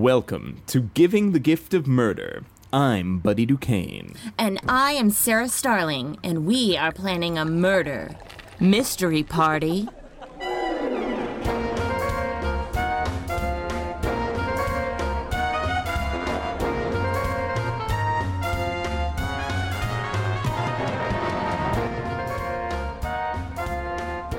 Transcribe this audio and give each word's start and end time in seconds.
Welcome 0.00 0.62
to 0.68 0.80
Giving 0.80 1.32
the 1.32 1.38
Gift 1.38 1.74
of 1.74 1.86
Murder. 1.86 2.44
I'm 2.72 3.18
Buddy 3.18 3.44
Duquesne. 3.44 4.14
And 4.38 4.58
I 4.66 4.92
am 4.92 5.10
Sarah 5.10 5.46
Starling, 5.46 6.16
and 6.24 6.46
we 6.46 6.74
are 6.74 6.90
planning 6.90 7.36
a 7.36 7.44
murder 7.44 8.16
mystery 8.58 9.22
party. 9.22 9.90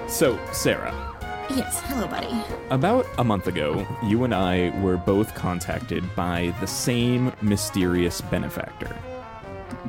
So, 0.08 0.40
Sarah, 0.52 1.01
Yes, 1.54 1.82
hello, 1.82 2.08
buddy. 2.08 2.30
about 2.70 3.06
a 3.18 3.26
month 3.26 3.48
ago, 3.48 3.86
you 4.04 4.24
and 4.24 4.34
I 4.34 4.70
were 4.80 4.96
both 4.96 5.36
contacted 5.36 6.04
by 6.16 6.56
the 6.62 6.66
same 6.66 7.34
mysterious 7.42 8.22
benefactor. 8.22 8.96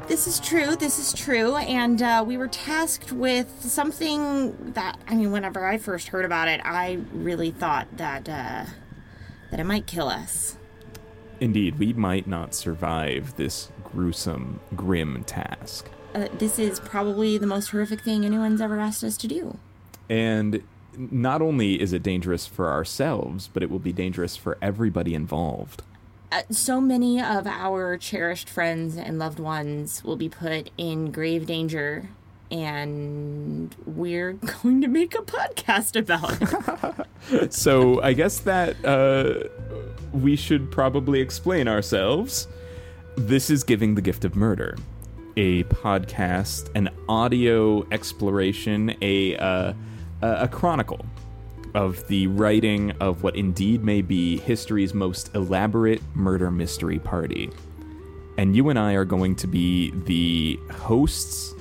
This 0.08 0.26
is 0.26 0.40
true, 0.40 0.74
this 0.74 0.98
is 0.98 1.12
true, 1.12 1.54
and 1.54 2.02
uh, 2.02 2.24
we 2.26 2.36
were 2.36 2.48
tasked 2.48 3.12
with 3.12 3.48
something 3.60 4.72
that, 4.72 4.98
I 5.06 5.14
mean, 5.14 5.30
whenever 5.30 5.64
I 5.64 5.78
first 5.78 6.08
heard 6.08 6.24
about 6.24 6.48
it, 6.48 6.60
I 6.64 6.98
really 7.12 7.52
thought 7.52 7.86
that, 7.96 8.28
uh, 8.28 8.64
that 9.52 9.60
it 9.60 9.64
might 9.64 9.86
kill 9.86 10.08
us. 10.08 10.56
Indeed, 11.38 11.78
we 11.78 11.92
might 11.92 12.26
not 12.26 12.56
survive 12.56 13.36
this 13.36 13.70
gruesome, 13.84 14.58
grim 14.74 15.22
task. 15.24 15.88
Uh, 16.12 16.26
this 16.38 16.58
is 16.58 16.80
probably 16.80 17.38
the 17.38 17.46
most 17.46 17.68
horrific 17.70 18.00
thing 18.00 18.24
anyone's 18.24 18.60
ever 18.60 18.80
asked 18.80 19.04
us 19.04 19.16
to 19.18 19.28
do. 19.28 19.58
And 20.08 20.62
not 20.96 21.42
only 21.42 21.80
is 21.80 21.92
it 21.92 22.02
dangerous 22.02 22.46
for 22.46 22.70
ourselves, 22.70 23.48
but 23.52 23.62
it 23.62 23.70
will 23.70 23.78
be 23.78 23.92
dangerous 23.92 24.36
for 24.36 24.58
everybody 24.60 25.14
involved. 25.14 25.82
Uh, 26.30 26.42
so 26.50 26.80
many 26.80 27.20
of 27.20 27.46
our 27.46 27.96
cherished 27.98 28.48
friends 28.48 28.96
and 28.96 29.18
loved 29.18 29.38
ones 29.38 30.02
will 30.02 30.16
be 30.16 30.28
put 30.28 30.70
in 30.78 31.12
grave 31.12 31.46
danger, 31.46 32.08
and 32.50 33.74
we're 33.84 34.32
going 34.62 34.80
to 34.80 34.88
make 34.88 35.14
a 35.14 35.22
podcast 35.22 35.96
about 35.96 36.40
it. 36.40 37.06
So 37.52 38.02
I 38.02 38.14
guess 38.14 38.40
that 38.40 38.84
uh, 38.84 39.48
we 40.12 40.36
should 40.36 40.70
probably 40.70 41.20
explain 41.20 41.68
ourselves. 41.68 42.48
This 43.16 43.50
is 43.50 43.62
Giving 43.62 43.94
the 43.94 44.02
Gift 44.02 44.24
of 44.24 44.34
Murder, 44.34 44.76
a 45.36 45.64
podcast, 45.64 46.70
an 46.74 46.88
audio 47.08 47.86
exploration, 47.92 48.96
a 49.02 49.36
uh, 49.36 49.72
a 50.22 50.44
a 50.44 50.48
chronicle 50.48 51.04
of 51.74 52.06
the 52.08 52.26
writing 52.26 52.90
of 53.00 53.22
what 53.22 53.34
indeed 53.34 53.82
may 53.82 54.02
be 54.02 54.38
history's 54.38 54.92
most 54.94 55.34
elaborate 55.34 56.02
murder 56.14 56.50
mystery 56.50 56.98
party. 56.98 57.50
And 58.38 58.54
you 58.56 58.68
and 58.68 58.78
I 58.78 58.92
are 58.94 59.04
going 59.06 59.36
to 59.36 59.46
be 59.46 59.90
the 60.06 60.58
hosts 60.72 61.54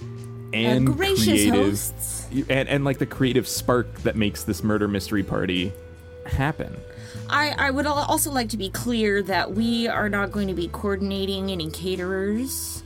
and 0.53 0.89
Uh, 0.89 0.91
gracious 0.91 1.25
creative 1.25 1.55
hosts. 1.55 2.27
and, 2.49 2.67
and 2.67 2.83
like 2.83 2.97
the 2.97 3.05
creative 3.05 3.47
spark 3.47 4.01
that 4.01 4.15
makes 4.17 4.43
this 4.43 4.63
murder 4.63 4.87
mystery 4.87 5.23
party 5.23 5.71
happen. 6.25 6.75
I, 7.29 7.51
I 7.57 7.71
would 7.71 7.85
also 7.85 8.31
like 8.31 8.49
to 8.49 8.57
be 8.57 8.69
clear 8.69 9.21
that 9.23 9.53
we 9.53 9.87
are 9.87 10.09
not 10.09 10.31
going 10.33 10.49
to 10.49 10.53
be 10.53 10.67
coordinating 10.67 11.49
any 11.51 11.69
caterers 11.71 12.83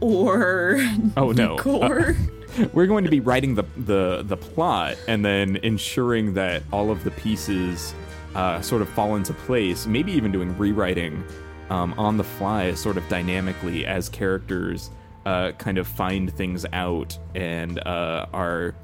or 0.00 0.80
Oh 1.16 1.32
no. 1.32 1.56
decor. 1.56 2.16
We're 2.72 2.86
going 2.86 3.04
to 3.04 3.10
be 3.10 3.20
writing 3.20 3.54
the, 3.54 3.64
the 3.76 4.22
the 4.24 4.36
plot 4.36 4.96
and 5.08 5.24
then 5.24 5.56
ensuring 5.56 6.34
that 6.34 6.62
all 6.72 6.90
of 6.90 7.04
the 7.04 7.10
pieces 7.12 7.94
uh, 8.34 8.60
sort 8.60 8.82
of 8.82 8.88
fall 8.90 9.16
into 9.16 9.32
place. 9.32 9.86
Maybe 9.86 10.12
even 10.12 10.32
doing 10.32 10.56
rewriting 10.56 11.24
um, 11.70 11.94
on 11.98 12.16
the 12.16 12.24
fly, 12.24 12.74
sort 12.74 12.96
of 12.96 13.08
dynamically 13.08 13.86
as 13.86 14.08
characters 14.08 14.90
uh, 15.26 15.52
kind 15.52 15.78
of 15.78 15.86
find 15.86 16.32
things 16.32 16.66
out 16.72 17.18
and 17.34 17.78
uh, 17.86 18.26
are 18.32 18.74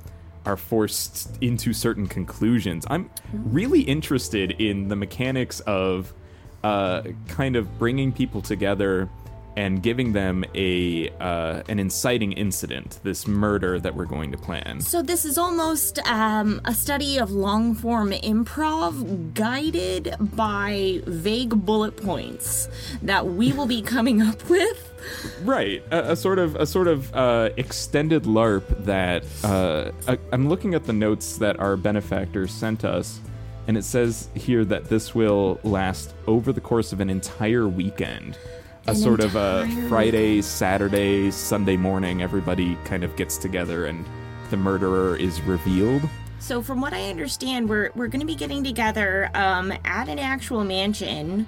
are 0.46 0.56
forced 0.56 1.36
into 1.42 1.72
certain 1.72 2.06
conclusions. 2.06 2.86
I'm 2.88 3.10
really 3.32 3.82
interested 3.82 4.52
in 4.52 4.88
the 4.88 4.96
mechanics 4.96 5.60
of 5.60 6.12
uh, 6.64 7.02
kind 7.28 7.56
of 7.56 7.78
bringing 7.78 8.12
people 8.12 8.40
together 8.40 9.08
and 9.56 9.82
giving 9.82 10.12
them 10.12 10.44
a 10.54 11.08
uh, 11.20 11.62
an 11.68 11.78
inciting 11.78 12.32
incident, 12.32 13.00
this 13.02 13.26
murder 13.26 13.80
that 13.80 13.94
we're 13.94 14.04
going 14.04 14.30
to 14.32 14.38
plan. 14.38 14.80
So 14.80 15.02
this 15.02 15.24
is 15.24 15.38
almost 15.38 15.98
um, 16.06 16.60
a 16.64 16.74
study 16.74 17.18
of 17.18 17.30
long 17.30 17.74
form 17.74 18.12
improv 18.12 19.34
guided 19.34 20.14
by 20.20 21.02
vague 21.06 21.50
bullet 21.66 21.96
points 21.96 22.68
that 23.02 23.26
we 23.26 23.52
will 23.52 23.66
be 23.66 23.82
coming 23.82 24.22
up 24.22 24.48
with. 24.48 24.86
Right, 25.42 25.82
a, 25.90 26.12
a 26.12 26.16
sort 26.16 26.38
of 26.38 26.56
a 26.56 26.66
sort 26.66 26.86
of 26.86 27.14
uh, 27.14 27.50
extended 27.56 28.24
LARP 28.24 28.84
that 28.84 29.24
uh, 29.42 29.90
I, 30.06 30.18
I'm 30.32 30.48
looking 30.48 30.74
at 30.74 30.84
the 30.84 30.92
notes 30.92 31.38
that 31.38 31.58
our 31.58 31.76
benefactor 31.76 32.46
sent 32.46 32.84
us, 32.84 33.20
and 33.66 33.76
it 33.76 33.84
says 33.84 34.28
here 34.34 34.64
that 34.66 34.84
this 34.86 35.14
will 35.14 35.58
last 35.64 36.14
over 36.26 36.52
the 36.52 36.60
course 36.60 36.92
of 36.92 37.00
an 37.00 37.10
entire 37.10 37.66
weekend. 37.66 38.38
A 38.86 38.92
An 38.92 38.96
sort 38.96 39.20
of 39.20 39.36
a 39.36 39.68
Friday, 39.88 40.40
Saturday, 40.40 41.30
Sunday 41.30 41.76
morning. 41.76 42.22
Everybody 42.22 42.76
kind 42.84 43.04
of 43.04 43.14
gets 43.14 43.36
together, 43.36 43.84
and 43.86 44.06
the 44.48 44.56
murderer 44.56 45.16
is 45.16 45.40
revealed. 45.42 46.08
So 46.38 46.62
from 46.62 46.80
what 46.80 46.94
I 46.94 47.10
understand, 47.10 47.68
we're 47.68 47.90
we're 47.94 48.08
going 48.08 48.20
to 48.20 48.26
be 48.26 48.34
getting 48.34 48.64
together 48.64 49.30
um, 49.34 49.70
at 49.84 50.08
an 50.08 50.18
actual 50.18 50.64
mansion, 50.64 51.46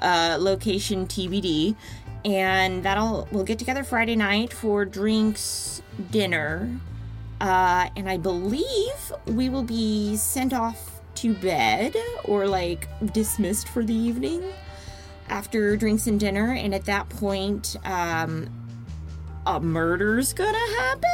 uh, 0.00 0.36
location 0.40 1.06
TBD, 1.06 1.76
and 2.24 2.82
that'll 2.82 3.28
we'll 3.30 3.44
get 3.44 3.60
together 3.60 3.84
Friday 3.84 4.16
night 4.16 4.52
for 4.52 4.84
drinks, 4.84 5.82
dinner, 6.10 6.68
uh, 7.40 7.88
and 7.96 8.08
I 8.08 8.16
believe 8.16 9.12
we 9.26 9.48
will 9.48 9.62
be 9.62 10.16
sent 10.16 10.52
off 10.52 11.00
to 11.14 11.34
bed 11.34 11.94
or 12.24 12.48
like 12.48 12.88
dismissed 13.12 13.68
for 13.68 13.84
the 13.84 13.94
evening 13.94 14.42
after 15.32 15.76
drinks 15.76 16.06
and 16.06 16.20
dinner, 16.20 16.52
and 16.52 16.74
at 16.74 16.84
that 16.84 17.08
point, 17.08 17.76
um, 17.84 18.48
a 19.46 19.58
murder's 19.60 20.32
gonna 20.32 20.58
happen. 20.78 21.08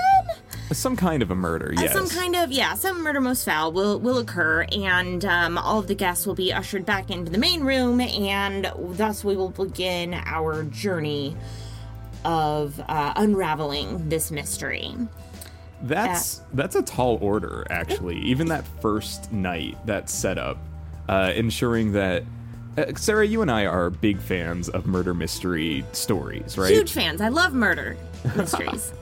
Some 0.73 0.97
kind 0.97 1.23
of 1.23 1.31
a 1.31 1.35
murder, 1.35 1.73
Uh, 1.79 1.81
yes. 1.81 1.93
Some 1.95 2.09
kind 2.11 2.37
of 2.37 2.53
yeah, 2.53 2.75
some 2.75 3.03
murder 3.03 3.21
most 3.21 3.45
foul 3.45 3.73
will 3.73 3.99
will 4.01 4.19
occur, 4.19 4.67
and 4.73 5.25
um, 5.25 5.57
all 5.57 5.79
of 5.79 5.87
the 5.87 5.95
guests 5.95 6.27
will 6.27 6.35
be 6.35 6.53
ushered 6.53 6.85
back 6.85 7.11
into 7.11 7.31
the 7.33 7.39
main 7.39 7.63
room, 7.63 8.01
and 8.01 8.71
thus 8.77 9.25
we 9.25 9.35
will 9.37 9.51
begin 9.51 10.13
our 10.15 10.65
journey 10.65 11.37
of 12.25 12.79
uh, 12.89 13.13
unraveling 13.17 14.09
this 14.11 14.31
mystery. 14.31 14.95
That's 15.83 16.43
that's 16.53 16.75
a 16.75 16.83
tall 16.83 17.19
order, 17.23 17.65
actually. 17.71 18.19
Even 18.19 18.49
that 18.49 18.67
first 18.83 19.33
night, 19.33 19.79
that 19.87 20.11
setup, 20.11 20.59
uh, 21.09 21.33
ensuring 21.35 21.93
that 21.93 22.25
uh, 22.79 22.95
Sarah, 22.97 23.27
you 23.27 23.43
and 23.43 23.51
I 23.51 23.67
are 23.67 23.91
big 23.91 24.19
fans 24.19 24.69
of 24.69 24.87
murder 24.87 25.15
mystery 25.15 25.85
stories, 25.93 26.57
right? 26.57 26.73
Huge 26.73 26.93
fans. 26.93 27.21
I 27.21 27.29
love 27.29 27.55
murder 27.55 27.97
mysteries. 28.37 28.93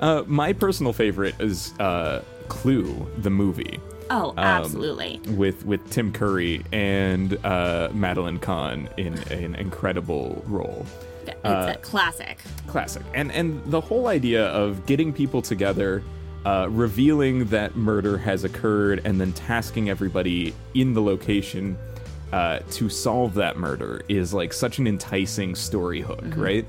Uh, 0.00 0.24
my 0.26 0.52
personal 0.52 0.92
favorite 0.92 1.34
is 1.40 1.72
uh, 1.78 2.22
Clue, 2.48 3.10
the 3.18 3.30
movie, 3.30 3.80
oh, 4.10 4.34
absolutely. 4.36 5.20
with 5.30 5.64
with 5.64 5.88
Tim 5.90 6.12
Curry 6.12 6.62
and 6.72 7.42
uh, 7.44 7.88
Madeline 7.92 8.38
Kahn 8.38 8.88
in 8.96 9.14
an 9.30 9.54
incredible 9.54 10.42
role. 10.46 10.84
It's 11.26 11.44
uh, 11.44 11.74
a 11.76 11.78
classic. 11.80 12.38
classic 12.66 13.02
and 13.14 13.30
and 13.32 13.64
the 13.70 13.80
whole 13.80 14.08
idea 14.08 14.46
of 14.48 14.84
getting 14.86 15.12
people 15.12 15.40
together 15.40 16.02
uh, 16.44 16.66
revealing 16.70 17.46
that 17.46 17.76
murder 17.76 18.18
has 18.18 18.44
occurred 18.44 19.00
and 19.04 19.20
then 19.20 19.32
tasking 19.32 19.90
everybody 19.90 20.54
in 20.74 20.94
the 20.94 21.02
location 21.02 21.76
uh, 22.32 22.60
to 22.70 22.88
solve 22.88 23.34
that 23.34 23.56
murder 23.56 24.02
is 24.08 24.32
like 24.32 24.52
such 24.52 24.78
an 24.78 24.86
enticing 24.86 25.54
story 25.54 26.00
hook 26.00 26.24
right? 26.36 26.66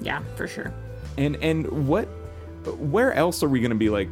Yeah, 0.00 0.22
for 0.36 0.48
sure. 0.48 0.72
and 1.18 1.36
and 1.36 1.88
what 1.88 2.06
where 2.78 3.12
else 3.14 3.42
are 3.42 3.48
we 3.48 3.60
going 3.60 3.70
to 3.70 3.76
be 3.76 3.90
like 3.90 4.08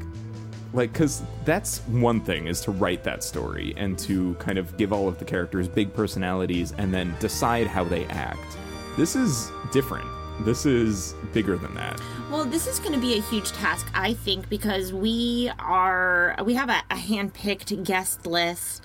like 0.75 0.93
because 0.93 1.23
that's 1.45 1.79
one 1.87 2.21
thing 2.21 2.47
is 2.47 2.61
to 2.63 2.71
write 2.71 3.03
that 3.05 3.25
story 3.25 3.73
and 3.77 3.99
to 4.01 4.35
kind 4.35 4.59
of 4.59 4.77
give 4.77 4.93
all 4.93 5.09
of 5.09 5.19
the 5.19 5.25
characters 5.25 5.67
big 5.67 5.93
personalities 5.95 6.73
and 6.77 6.93
then 6.93 7.15
decide 7.21 7.67
how 7.67 7.83
they 7.85 8.05
act. 8.07 8.59
This 8.97 9.17
is 9.17 9.51
different. 9.73 10.07
This 10.45 10.67
is 10.67 11.15
bigger 11.33 11.57
than 11.57 11.75
that. 11.75 12.01
Well, 12.31 12.45
this 12.45 12.67
is 12.67 12.79
going 12.79 12.93
to 12.93 13.01
be 13.01 13.19
a 13.19 13.23
huge 13.23 13.51
task, 13.53 13.89
I 13.95 14.13
think, 14.15 14.49
because 14.49 14.93
we 14.93 15.51
are 15.59 16.37
we 16.45 16.55
have 16.55 16.69
a, 16.69 16.83
a 16.91 16.97
hand-picked 16.97 17.83
guest 17.85 18.27
list. 18.27 18.85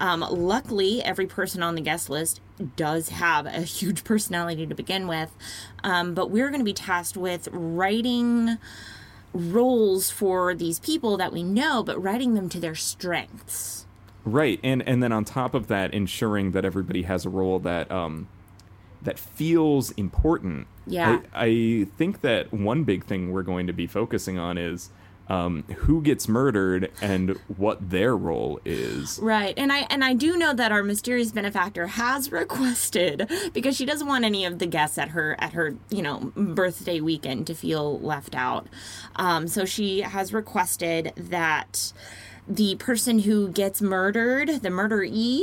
Um, 0.00 0.20
luckily, 0.30 1.02
every 1.02 1.26
person 1.26 1.62
on 1.62 1.74
the 1.74 1.80
guest 1.80 2.10
list 2.10 2.40
does 2.76 3.10
have 3.10 3.46
a 3.46 3.62
huge 3.62 4.04
personality 4.04 4.66
to 4.66 4.74
begin 4.74 5.06
with, 5.06 5.30
um, 5.82 6.14
but 6.14 6.30
we're 6.30 6.48
going 6.48 6.60
to 6.60 6.64
be 6.64 6.74
tasked 6.74 7.16
with 7.16 7.48
writing 7.52 8.58
roles 9.32 10.10
for 10.10 10.54
these 10.54 10.78
people 10.78 11.16
that 11.16 11.32
we 11.32 11.42
know, 11.42 11.82
but 11.82 12.00
writing 12.00 12.34
them 12.34 12.48
to 12.48 12.60
their 12.60 12.74
strengths. 12.74 13.86
Right, 14.24 14.58
and 14.62 14.82
and 14.88 15.02
then 15.02 15.12
on 15.12 15.24
top 15.24 15.54
of 15.54 15.66
that, 15.66 15.92
ensuring 15.92 16.52
that 16.52 16.64
everybody 16.64 17.02
has 17.02 17.26
a 17.26 17.28
role 17.28 17.58
that 17.58 17.90
um, 17.90 18.28
that 19.04 19.18
feels 19.18 19.90
important. 19.92 20.66
Yeah. 20.86 21.20
I, 21.34 21.46
I 21.46 21.86
think 21.96 22.22
that 22.22 22.52
one 22.52 22.84
big 22.84 23.04
thing 23.04 23.32
we're 23.32 23.42
going 23.42 23.66
to 23.66 23.72
be 23.72 23.86
focusing 23.86 24.38
on 24.38 24.58
is 24.58 24.90
um, 25.28 25.62
who 25.62 26.02
gets 26.02 26.28
murdered 26.28 26.90
and 27.00 27.30
what 27.56 27.90
their 27.90 28.16
role 28.16 28.60
is. 28.64 29.18
Right. 29.22 29.54
And 29.56 29.72
I 29.72 29.86
and 29.90 30.04
I 30.04 30.14
do 30.14 30.36
know 30.36 30.52
that 30.52 30.72
our 30.72 30.82
mysterious 30.82 31.32
benefactor 31.32 31.86
has 31.86 32.30
requested 32.44 33.30
because 33.52 33.76
she 33.76 33.86
doesn't 33.86 34.06
want 34.06 34.24
any 34.24 34.44
of 34.44 34.58
the 34.58 34.66
guests 34.66 34.98
at 34.98 35.10
her 35.10 35.36
at 35.38 35.54
her, 35.54 35.76
you 35.90 36.02
know, 36.02 36.32
birthday 36.36 37.00
weekend 37.00 37.46
to 37.46 37.54
feel 37.54 37.98
left 38.00 38.34
out. 38.34 38.66
Um, 39.16 39.48
so 39.48 39.64
she 39.64 40.02
has 40.02 40.32
requested 40.32 41.12
that 41.16 41.92
the 42.46 42.76
person 42.76 43.20
who 43.20 43.48
gets 43.48 43.80
murdered, 43.80 44.48
the 44.48 44.68
murderee, 44.68 45.40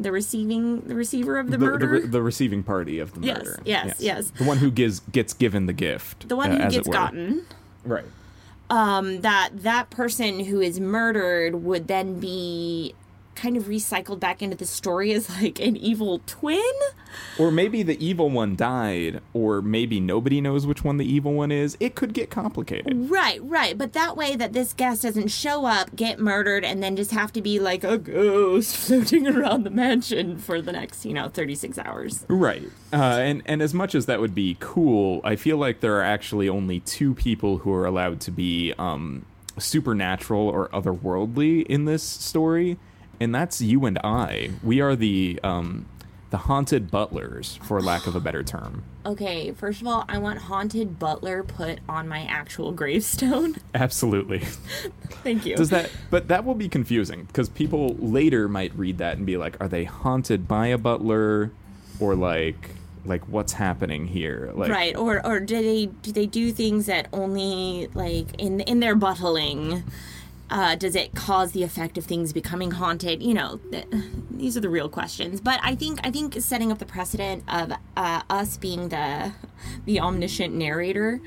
the 0.00 0.10
receiving 0.10 0.80
the 0.80 0.96
receiver 0.96 1.38
of 1.38 1.50
the, 1.50 1.58
The, 1.58 1.64
murder, 1.64 2.00
the, 2.00 2.08
the 2.08 2.22
receiving 2.22 2.62
party 2.64 2.98
of 2.98 3.14
the 3.14 3.20
murder 3.20 3.60
Yes, 3.64 3.86
yes, 3.86 4.00
yes. 4.00 4.32
The 4.36 4.44
one 4.44 4.58
who 4.58 4.70
gives 4.70 5.00
gets 5.00 5.32
given 5.32 5.66
the 5.66 5.72
gift. 5.72 6.28
the 6.28 6.36
one 6.36 6.50
uh, 6.50 6.56
who 6.56 6.62
as 6.62 6.74
gets 6.74 6.88
gotten. 6.88 7.46
Right. 7.84 8.04
Um, 8.72 9.20
that 9.20 9.50
that 9.52 9.90
person 9.90 10.40
who 10.40 10.62
is 10.62 10.80
murdered 10.80 11.56
would 11.56 11.88
then 11.88 12.18
be 12.18 12.94
kind 13.34 13.56
of 13.56 13.64
recycled 13.64 14.20
back 14.20 14.42
into 14.42 14.56
the 14.56 14.66
story 14.66 15.12
as 15.12 15.28
like 15.42 15.60
an 15.60 15.76
evil 15.76 16.20
twin. 16.26 16.62
Or 17.38 17.50
maybe 17.50 17.82
the 17.82 18.02
evil 18.04 18.30
one 18.30 18.56
died, 18.56 19.20
or 19.32 19.60
maybe 19.60 20.00
nobody 20.00 20.40
knows 20.40 20.66
which 20.66 20.82
one 20.82 20.96
the 20.96 21.04
evil 21.04 21.34
one 21.34 21.52
is. 21.52 21.76
It 21.80 21.94
could 21.94 22.14
get 22.14 22.30
complicated. 22.30 23.10
Right, 23.10 23.42
right. 23.42 23.76
But 23.76 23.92
that 23.92 24.16
way 24.16 24.36
that 24.36 24.52
this 24.52 24.72
guest 24.72 25.02
doesn't 25.02 25.28
show 25.28 25.66
up, 25.66 25.94
get 25.94 26.18
murdered, 26.18 26.64
and 26.64 26.82
then 26.82 26.96
just 26.96 27.10
have 27.10 27.32
to 27.34 27.42
be 27.42 27.58
like 27.58 27.84
a 27.84 27.98
ghost 27.98 28.76
floating 28.86 29.26
around 29.28 29.64
the 29.64 29.70
mansion 29.70 30.38
for 30.38 30.62
the 30.62 30.72
next, 30.72 31.04
you 31.04 31.12
know, 31.12 31.28
36 31.28 31.78
hours. 31.78 32.24
Right. 32.28 32.70
Uh, 32.92 32.96
and 32.96 33.42
and 33.46 33.62
as 33.62 33.74
much 33.74 33.94
as 33.94 34.06
that 34.06 34.20
would 34.20 34.34
be 34.34 34.56
cool, 34.60 35.20
I 35.24 35.36
feel 35.36 35.56
like 35.56 35.80
there 35.80 35.96
are 35.98 36.02
actually 36.02 36.48
only 36.48 36.80
two 36.80 37.14
people 37.14 37.58
who 37.58 37.72
are 37.72 37.86
allowed 37.86 38.20
to 38.22 38.30
be 38.30 38.72
um, 38.78 39.26
supernatural 39.58 40.48
or 40.48 40.68
otherworldly 40.68 41.66
in 41.66 41.84
this 41.84 42.02
story, 42.02 42.78
and 43.22 43.34
that's 43.34 43.60
you 43.60 43.86
and 43.86 43.98
I. 44.02 44.50
We 44.62 44.80
are 44.80 44.96
the 44.96 45.38
um, 45.44 45.86
the 46.30 46.38
haunted 46.38 46.90
butlers, 46.90 47.58
for 47.62 47.80
lack 47.80 48.06
of 48.06 48.16
a 48.16 48.20
better 48.20 48.42
term. 48.42 48.84
Okay, 49.04 49.52
first 49.52 49.80
of 49.80 49.86
all, 49.86 50.04
I 50.08 50.18
want 50.18 50.38
Haunted 50.40 50.98
Butler 50.98 51.42
put 51.42 51.80
on 51.88 52.08
my 52.08 52.22
actual 52.22 52.72
gravestone. 52.72 53.56
Absolutely. 53.74 54.40
Thank 55.22 55.44
you. 55.44 55.56
Does 55.56 55.70
that? 55.70 55.90
But 56.10 56.28
that 56.28 56.44
will 56.44 56.54
be 56.54 56.68
confusing 56.68 57.24
because 57.24 57.48
people 57.48 57.96
later 57.98 58.48
might 58.48 58.74
read 58.76 58.98
that 58.98 59.18
and 59.18 59.26
be 59.26 59.36
like, 59.36 59.60
"Are 59.60 59.68
they 59.68 59.84
haunted 59.84 60.48
by 60.48 60.68
a 60.68 60.78
butler, 60.78 61.52
or 62.00 62.14
like, 62.14 62.70
like 63.04 63.28
what's 63.28 63.52
happening 63.52 64.06
here?" 64.06 64.50
Like, 64.54 64.70
right 64.70 64.96
or 64.96 65.24
or 65.24 65.38
do 65.38 65.62
they 65.62 65.86
do 65.86 66.12
they 66.12 66.26
do 66.26 66.50
things 66.50 66.86
that 66.86 67.08
only 67.12 67.88
like 67.94 68.34
in 68.38 68.60
in 68.60 68.80
their 68.80 68.94
buttling 68.96 69.84
uh, 70.52 70.74
does 70.76 70.94
it 70.94 71.14
cause 71.14 71.52
the 71.52 71.62
effect 71.62 71.98
of 71.98 72.04
things 72.04 72.32
becoming 72.32 72.70
haunted? 72.72 73.22
You 73.22 73.34
know 73.34 73.60
th- 73.70 73.86
these 74.30 74.56
are 74.56 74.60
the 74.60 74.68
real 74.68 74.88
questions. 74.88 75.40
But 75.40 75.58
i 75.62 75.74
think 75.74 75.98
i 76.04 76.10
think 76.10 76.40
setting 76.40 76.70
up 76.70 76.78
the 76.78 76.86
precedent 76.86 77.44
of 77.48 77.72
uh, 77.96 78.22
us 78.30 78.56
being 78.56 78.88
the 78.90 79.32
the 79.86 80.00
omniscient 80.00 80.54
narrator 80.54 81.20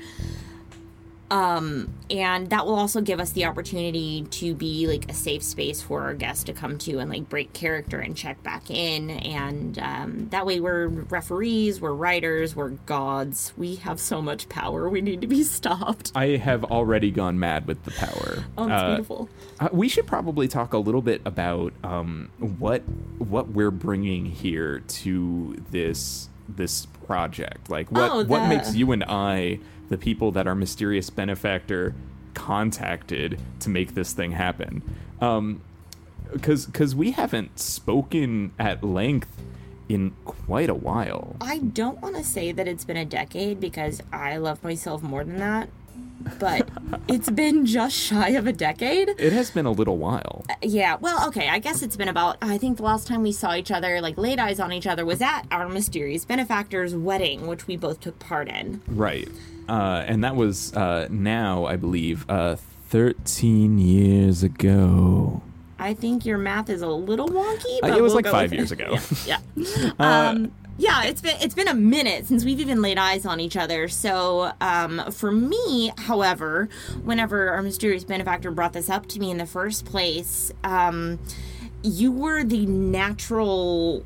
um 1.30 1.92
and 2.08 2.50
that 2.50 2.64
will 2.66 2.76
also 2.76 3.00
give 3.00 3.18
us 3.18 3.32
the 3.32 3.44
opportunity 3.44 4.22
to 4.30 4.54
be 4.54 4.86
like 4.86 5.10
a 5.10 5.14
safe 5.14 5.42
space 5.42 5.82
for 5.82 6.02
our 6.02 6.14
guests 6.14 6.44
to 6.44 6.52
come 6.52 6.78
to 6.78 6.98
and 7.00 7.10
like 7.10 7.28
break 7.28 7.52
character 7.52 7.98
and 7.98 8.16
check 8.16 8.40
back 8.44 8.70
in. 8.70 9.10
And 9.10 9.76
um, 9.80 10.28
that 10.30 10.46
way 10.46 10.60
we're 10.60 10.86
referees 10.86 11.80
we're 11.80 11.92
writers 11.94 12.54
we're 12.54 12.70
gods. 12.86 13.52
We 13.56 13.74
have 13.76 13.98
so 13.98 14.22
much 14.22 14.48
power 14.48 14.88
we 14.88 15.00
need 15.00 15.20
to 15.22 15.26
be 15.26 15.42
stopped. 15.56 16.12
I 16.14 16.36
have 16.36 16.62
already 16.64 17.10
gone 17.10 17.40
mad 17.40 17.66
with 17.66 17.82
the 17.84 17.90
power. 17.90 18.44
oh 18.56 18.64
it's 18.68 18.72
Uh, 18.72 18.86
beautiful. 18.90 19.28
Uh, 19.58 19.68
we 19.72 19.88
should 19.88 20.06
probably 20.06 20.46
talk 20.46 20.74
a 20.74 20.78
little 20.78 21.02
bit 21.02 21.22
about 21.24 21.72
um, 21.82 22.30
what 22.38 22.82
what 23.18 23.48
we're 23.48 23.72
bringing 23.72 24.26
here 24.26 24.80
to 24.86 25.56
this 25.72 26.28
this 26.48 26.86
project. 27.06 27.70
Like 27.70 27.90
what 27.90 28.10
Oh, 28.10 28.24
what 28.24 28.48
makes 28.48 28.74
you 28.74 28.92
and 28.92 29.04
I 29.04 29.58
the 29.88 29.98
people 29.98 30.32
that 30.32 30.46
our 30.46 30.54
mysterious 30.54 31.10
benefactor 31.10 31.94
contacted 32.34 33.40
to 33.60 33.70
make 33.70 33.94
this 33.94 34.12
thing 34.12 34.32
happen. 34.32 34.82
Um, 35.20 35.60
because 36.32 36.66
because 36.66 36.94
we 36.94 37.12
haven't 37.12 37.58
spoken 37.58 38.52
at 38.58 38.82
length 38.82 39.28
in 39.88 40.12
quite 40.24 40.68
a 40.68 40.74
while. 40.74 41.36
i 41.40 41.58
don't 41.58 42.00
want 42.02 42.16
to 42.16 42.24
say 42.24 42.50
that 42.50 42.66
it's 42.66 42.84
been 42.84 42.96
a 42.96 43.04
decade 43.04 43.60
because 43.60 44.02
i 44.12 44.36
love 44.36 44.62
myself 44.64 45.00
more 45.00 45.22
than 45.22 45.36
that 45.36 45.68
but 46.40 46.68
it's 47.08 47.30
been 47.30 47.64
just 47.66 47.94
shy 47.96 48.30
of 48.30 48.46
a 48.48 48.52
decade 48.52 49.10
It 49.18 49.32
has 49.32 49.50
been 49.50 49.64
a 49.64 49.70
little 49.70 49.96
while. 49.96 50.44
Yeah, 50.60 50.96
well, 51.00 51.28
okay, 51.28 51.48
I 51.48 51.58
guess 51.60 51.82
it's 51.82 51.96
been 51.96 52.08
about, 52.08 52.36
I 52.42 52.58
think 52.58 52.78
the 52.78 52.82
last 52.82 53.06
time 53.06 53.22
we 53.22 53.30
saw 53.32 53.54
each 53.54 53.70
other, 53.70 54.00
like 54.00 54.18
laid 54.18 54.38
eyes 54.40 54.58
on 54.58 54.72
each 54.72 54.86
other, 54.88 55.04
was 55.04 55.22
at 55.22 55.42
our 55.52 55.68
mysterious 55.68 56.24
benefactor's 56.24 56.94
wedding, 56.96 57.46
which 57.46 57.66
we 57.68 57.76
both 57.76 58.00
took 58.00 58.18
part 58.18 58.48
in. 58.48 58.82
Right. 58.88 59.28
Uh, 59.68 60.04
and 60.06 60.24
that 60.24 60.34
was 60.36 60.74
uh, 60.74 61.06
now, 61.10 61.64
I 61.66 61.76
believe, 61.76 62.28
uh, 62.28 62.56
13 62.88 63.78
years 63.78 64.42
ago. 64.42 65.42
I 65.78 65.92
think 65.94 66.24
your 66.24 66.38
math 66.38 66.70
is 66.70 66.82
a 66.82 66.88
little 66.88 67.28
wonky, 67.28 67.76
Uh, 67.82 67.88
but 67.88 67.90
it 67.98 68.02
was 68.02 68.14
we'll 68.14 68.22
like 68.22 68.26
five 68.32 68.52
years 68.52 68.72
it. 68.72 68.80
ago. 68.80 68.98
Yeah. 69.26 69.38
um, 69.98 70.52
yeah, 70.78 71.04
it's 71.04 71.22
been 71.22 71.36
it's 71.40 71.54
been 71.54 71.68
a 71.68 71.74
minute 71.74 72.26
since 72.26 72.44
we've 72.44 72.60
even 72.60 72.82
laid 72.82 72.98
eyes 72.98 73.24
on 73.24 73.40
each 73.40 73.56
other. 73.56 73.88
So, 73.88 74.52
um, 74.60 75.10
for 75.10 75.32
me, 75.32 75.92
however, 75.96 76.68
whenever 77.02 77.50
our 77.50 77.62
mysterious 77.62 78.04
benefactor 78.04 78.50
brought 78.50 78.74
this 78.74 78.90
up 78.90 79.06
to 79.08 79.20
me 79.20 79.30
in 79.30 79.38
the 79.38 79.46
first 79.46 79.86
place, 79.86 80.52
um, 80.64 81.18
you 81.82 82.12
were 82.12 82.44
the 82.44 82.66
natural 82.66 84.04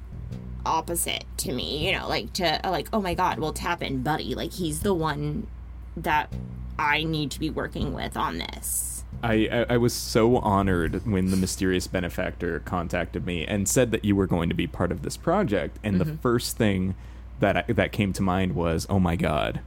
opposite 0.64 1.24
to 1.38 1.52
me. 1.52 1.86
You 1.86 1.98
know, 1.98 2.08
like 2.08 2.32
to 2.34 2.60
like, 2.64 2.88
oh 2.92 3.00
my 3.00 3.14
god, 3.14 3.40
well, 3.40 3.52
tap 3.52 3.82
in, 3.82 4.02
buddy. 4.02 4.34
Like 4.34 4.52
he's 4.52 4.80
the 4.80 4.94
one 4.94 5.48
that 5.96 6.32
I 6.78 7.02
need 7.02 7.32
to 7.32 7.40
be 7.40 7.50
working 7.50 7.94
with 7.94 8.16
on 8.16 8.38
this. 8.38 8.89
I, 9.22 9.48
I, 9.50 9.74
I 9.74 9.76
was 9.76 9.92
so 9.92 10.38
honored 10.38 11.06
when 11.06 11.30
the 11.30 11.36
mysterious 11.36 11.86
benefactor 11.86 12.60
contacted 12.60 13.26
me 13.26 13.44
and 13.46 13.68
said 13.68 13.90
that 13.90 14.04
you 14.04 14.16
were 14.16 14.26
going 14.26 14.48
to 14.48 14.54
be 14.54 14.66
part 14.66 14.92
of 14.92 15.02
this 15.02 15.16
project. 15.16 15.78
And 15.82 16.00
the 16.00 16.16
first 16.22 16.56
thing 16.56 16.94
that 17.40 17.56
I, 17.56 17.72
that 17.72 17.92
came 17.92 18.12
to 18.14 18.22
mind 18.22 18.54
was, 18.54 18.86
oh 18.88 18.98
my 18.98 19.16
god, 19.16 19.60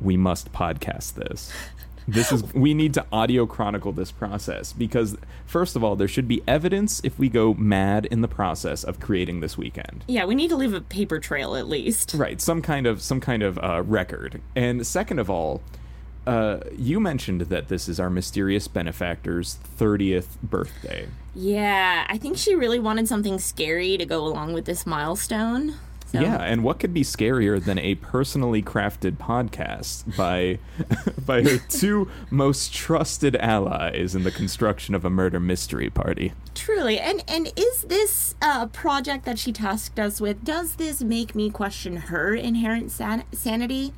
we 0.00 0.16
must 0.16 0.52
podcast 0.52 1.14
this. 1.14 1.52
This 2.06 2.32
is 2.32 2.52
we 2.52 2.74
need 2.74 2.92
to 2.94 3.06
audio 3.10 3.46
chronicle 3.46 3.92
this 3.92 4.12
process 4.12 4.74
because 4.74 5.16
first 5.46 5.74
of 5.74 5.82
all, 5.82 5.96
there 5.96 6.08
should 6.08 6.28
be 6.28 6.42
evidence 6.46 7.00
if 7.02 7.18
we 7.18 7.30
go 7.30 7.54
mad 7.54 8.04
in 8.06 8.20
the 8.20 8.28
process 8.28 8.84
of 8.84 9.00
creating 9.00 9.40
this 9.40 9.56
weekend. 9.56 10.04
Yeah, 10.06 10.26
we 10.26 10.34
need 10.34 10.48
to 10.48 10.56
leave 10.56 10.74
a 10.74 10.82
paper 10.82 11.18
trail 11.18 11.56
at 11.56 11.66
least. 11.66 12.12
Right, 12.14 12.40
some 12.40 12.60
kind 12.60 12.86
of 12.86 13.00
some 13.00 13.20
kind 13.20 13.42
of 13.42 13.58
uh, 13.58 13.82
record. 13.86 14.42
And 14.54 14.86
second 14.86 15.18
of 15.18 15.30
all, 15.30 15.62
uh, 16.26 16.60
you 16.76 17.00
mentioned 17.00 17.42
that 17.42 17.68
this 17.68 17.88
is 17.88 18.00
our 18.00 18.10
mysterious 18.10 18.68
benefactor's 18.68 19.54
thirtieth 19.54 20.40
birthday. 20.42 21.08
Yeah, 21.34 22.06
I 22.08 22.16
think 22.18 22.36
she 22.36 22.54
really 22.54 22.78
wanted 22.78 23.08
something 23.08 23.38
scary 23.38 23.96
to 23.98 24.06
go 24.06 24.24
along 24.24 24.52
with 24.52 24.64
this 24.64 24.86
milestone. 24.86 25.74
So, 26.06 26.20
Yeah, 26.20 26.36
and 26.36 26.62
what 26.62 26.78
could 26.78 26.94
be 26.94 27.02
scarier 27.02 27.62
than 27.62 27.76
a 27.76 27.96
personally 27.96 28.62
crafted 28.62 29.16
podcast 29.16 30.16
by 30.16 30.60
by 31.26 31.42
her 31.42 31.58
two 31.68 32.08
most 32.30 32.72
trusted 32.72 33.34
allies 33.36 34.14
in 34.14 34.22
the 34.22 34.30
construction 34.30 34.94
of 34.94 35.04
a 35.04 35.10
murder 35.10 35.40
mystery 35.40 35.90
party? 35.90 36.32
Truly. 36.54 37.00
And 37.00 37.24
and 37.26 37.52
is 37.56 37.82
this 37.82 38.36
uh, 38.40 38.66
project 38.66 39.24
that 39.24 39.40
she 39.40 39.52
tasked 39.52 39.98
us 39.98 40.20
with, 40.20 40.44
does 40.44 40.76
this 40.76 41.02
make 41.02 41.34
me 41.34 41.50
question 41.50 41.96
her 41.96 42.32
inherent 42.32 42.92
san- 42.92 43.24
sanity? 43.32 43.92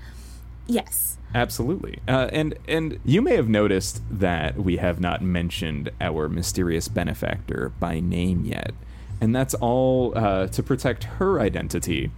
Yes. 0.66 1.18
Absolutely. 1.34 1.98
Uh, 2.08 2.28
and 2.32 2.54
and 2.66 2.98
you 3.04 3.20
may 3.20 3.36
have 3.36 3.48
noticed 3.48 4.02
that 4.10 4.56
we 4.56 4.78
have 4.78 5.00
not 5.00 5.22
mentioned 5.22 5.90
our 6.00 6.28
mysterious 6.28 6.88
benefactor 6.88 7.72
by 7.78 8.00
name 8.00 8.44
yet, 8.44 8.72
and 9.20 9.34
that's 9.34 9.54
all 9.54 10.16
uh, 10.16 10.46
to 10.48 10.62
protect 10.62 11.04
her 11.04 11.40
identity. 11.40 12.10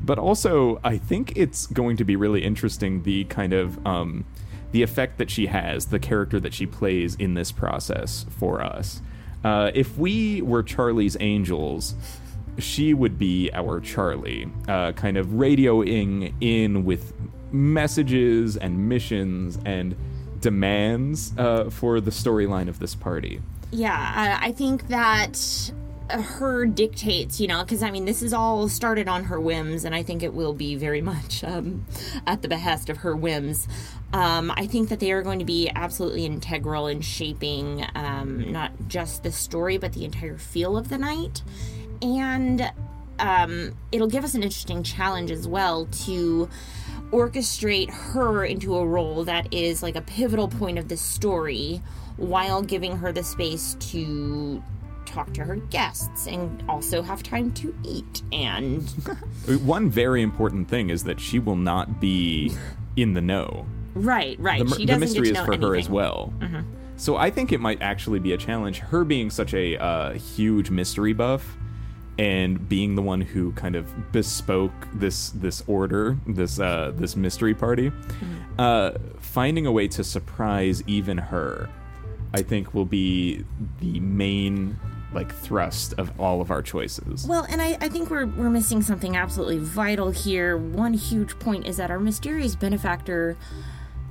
But 0.00 0.18
also, 0.18 0.80
I 0.82 0.98
think 0.98 1.32
it's 1.36 1.66
going 1.66 1.96
to 1.98 2.04
be 2.04 2.16
really 2.16 2.42
interesting 2.42 3.02
the 3.02 3.24
kind 3.24 3.52
of 3.52 3.84
um, 3.86 4.24
the 4.72 4.82
effect 4.82 5.18
that 5.18 5.30
she 5.30 5.46
has, 5.46 5.86
the 5.86 5.98
character 5.98 6.40
that 6.40 6.54
she 6.54 6.66
plays 6.66 7.14
in 7.16 7.34
this 7.34 7.52
process 7.52 8.26
for 8.30 8.62
us. 8.62 9.02
Uh, 9.44 9.70
if 9.74 9.98
we 9.98 10.40
were 10.40 10.62
Charlie's 10.62 11.16
Angels, 11.20 11.94
she 12.58 12.94
would 12.94 13.18
be 13.18 13.50
our 13.52 13.80
Charlie, 13.80 14.48
uh, 14.68 14.92
kind 14.92 15.16
of 15.16 15.26
radioing 15.28 16.32
in 16.40 16.84
with 16.84 17.12
messages 17.52 18.56
and 18.56 18.88
missions 18.88 19.58
and 19.64 19.96
demands 20.40 21.32
uh, 21.38 21.70
for 21.70 22.00
the 22.00 22.10
storyline 22.10 22.68
of 22.68 22.78
this 22.78 22.94
party. 22.94 23.40
Yeah, 23.70 24.38
I, 24.42 24.52
think 24.52 24.88
that 24.88 25.72
her 26.10 26.66
dictates, 26.66 27.40
you 27.40 27.46
know, 27.46 27.62
because 27.62 27.82
I 27.82 27.90
mean, 27.90 28.04
this 28.04 28.22
is 28.22 28.34
all 28.34 28.68
started 28.68 29.08
on 29.08 29.24
her 29.24 29.40
whims, 29.40 29.84
and 29.84 29.94
I 29.94 30.02
think 30.02 30.22
it 30.22 30.34
will 30.34 30.52
be 30.52 30.74
very 30.74 31.00
much 31.12 31.42
um, 31.42 31.86
at 32.26 32.42
the 32.42 32.48
behest 32.48 32.90
of 32.90 32.98
her 32.98 33.16
whims. 33.16 33.66
Um, 34.12 34.52
I 34.54 34.66
think 34.66 34.90
that 34.90 35.00
they 35.00 35.10
are 35.12 35.22
going 35.22 35.38
to 35.38 35.44
be 35.46 35.70
absolutely 35.74 36.26
integral 36.26 36.86
in 36.86 37.00
shaping 37.00 37.86
um, 37.94 38.52
not 38.52 38.72
just 38.88 39.22
the 39.22 39.32
story, 39.32 39.78
but 39.78 39.94
the 39.94 40.04
entire 40.04 40.36
feel 40.36 40.76
of 40.76 40.90
the 40.90 40.98
night. 40.98 41.42
And 42.02 42.70
um, 43.18 43.74
it'll 43.90 44.08
give 44.08 44.24
us 44.24 44.34
an 44.34 44.42
interesting 44.42 44.82
challenge 44.82 45.30
as 45.30 45.48
well 45.48 45.86
to 46.04 46.50
orchestrate 47.12 47.90
her 47.90 48.44
into 48.44 48.76
a 48.76 48.86
role 48.86 49.24
that 49.24 49.52
is 49.52 49.82
like 49.82 49.96
a 49.96 50.00
pivotal 50.00 50.48
point 50.48 50.78
of 50.78 50.88
the 50.88 50.96
story 50.96 51.82
while 52.16 52.62
giving 52.62 52.96
her 52.96 53.12
the 53.12 53.22
space 53.22 53.76
to 53.80 54.62
talk 55.04 55.32
to 55.34 55.44
her 55.44 55.56
guests 55.56 56.26
and 56.26 56.64
also 56.68 57.02
have 57.02 57.22
time 57.22 57.52
to 57.52 57.74
eat 57.84 58.22
and 58.32 58.88
One 59.62 59.90
very 59.90 60.22
important 60.22 60.68
thing 60.68 60.90
is 60.90 61.04
that 61.04 61.20
she 61.20 61.38
will 61.38 61.56
not 61.56 62.00
be 62.00 62.52
in 62.96 63.12
the 63.12 63.20
know. 63.20 63.66
right 63.94 64.38
right 64.40 64.66
The, 64.66 64.86
the 64.86 64.98
mystery 64.98 65.30
is 65.30 65.38
for 65.38 65.56
her 65.56 65.76
as 65.76 65.88
anything. 65.88 65.92
Mm-hmm. 65.92 66.54
well. 66.54 66.64
So 66.96 67.16
I 67.16 67.30
think 67.30 67.52
it 67.52 67.60
might 67.60 67.82
actually 67.82 68.20
be 68.20 68.32
a 68.32 68.36
challenge. 68.36 68.78
Her 68.78 69.04
being 69.04 69.28
such 69.28 69.54
a 69.54 69.76
uh, 69.76 70.12
huge 70.12 70.70
mystery 70.70 71.12
buff 71.12 71.56
and 72.18 72.68
being 72.68 72.94
the 72.94 73.02
one 73.02 73.20
who 73.20 73.52
kind 73.52 73.74
of 73.76 74.12
bespoke 74.12 74.72
this 74.94 75.30
this 75.30 75.62
order, 75.66 76.16
this 76.26 76.60
uh, 76.60 76.92
this 76.94 77.16
mystery 77.16 77.54
party, 77.54 77.90
Mm-hmm. 77.90 78.60
uh, 78.60 78.90
finding 79.18 79.66
a 79.66 79.72
way 79.72 79.88
to 79.88 80.04
surprise 80.04 80.82
even 80.86 81.16
her, 81.18 81.68
I 82.34 82.42
think 82.42 82.74
will 82.74 82.84
be 82.84 83.44
the 83.80 83.98
main 84.00 84.78
like 85.14 85.30
thrust 85.34 85.92
of 85.98 86.18
all 86.18 86.40
of 86.40 86.50
our 86.50 86.62
choices. 86.62 87.26
Well, 87.26 87.46
and 87.50 87.60
I, 87.60 87.76
I 87.82 87.88
think 87.90 88.08
we're, 88.08 88.24
we're 88.24 88.48
missing 88.48 88.80
something 88.80 89.14
absolutely 89.14 89.58
vital 89.58 90.10
here. 90.10 90.56
One 90.56 90.94
huge 90.94 91.38
point 91.38 91.66
is 91.66 91.76
that 91.76 91.90
our 91.90 92.00
mysterious 92.00 92.56
benefactor 92.56 93.36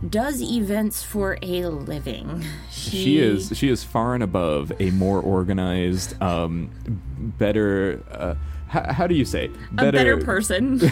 does 0.09 0.41
events 0.41 1.03
for 1.03 1.37
a 1.41 1.65
living. 1.65 2.43
She, 2.71 2.89
She 3.03 3.17
is 3.19 3.51
she 3.55 3.69
is 3.69 3.83
far 3.83 4.13
and 4.13 4.23
above 4.23 4.71
a 4.79 4.91
more 4.91 5.19
organized, 5.21 6.19
um, 6.21 6.69
better. 7.37 8.03
Uh, 8.11 8.35
how, 8.67 8.93
how 8.93 9.07
do 9.07 9.15
you 9.15 9.25
say 9.25 9.51
a 9.77 9.91
better 9.91 10.17
person. 10.17 10.79